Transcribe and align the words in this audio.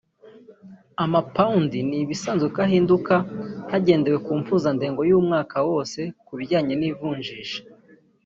ama-pound 1.03 1.71
ni 1.87 1.97
ibisanzwe 2.03 2.47
ko 2.53 2.59
ahinduka 2.65 3.13
hagendewe 3.71 4.17
ku 4.25 4.31
mpuzandengo 4.41 5.01
y’umwaka 5.09 5.57
wose 5.69 5.99
ku 6.25 6.31
bijyanye 6.39 6.73
n’ivunjisha 6.77 7.59